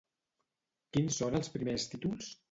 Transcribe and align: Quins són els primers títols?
Quins 0.95 1.19
són 1.21 1.37
els 1.41 1.51
primers 1.57 1.85
títols? 1.93 2.31